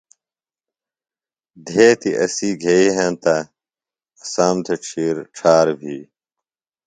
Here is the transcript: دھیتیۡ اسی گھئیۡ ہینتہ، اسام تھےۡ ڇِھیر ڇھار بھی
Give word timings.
دھیتیۡ 1.67 2.17
اسی 2.23 2.49
گھئیۡ 2.63 2.89
ہینتہ، 2.95 3.35
اسام 4.21 4.55
تھےۡ 4.65 4.79
ڇِھیر 4.83 5.15
ڇھار 5.35 5.67
بھی 5.79 5.97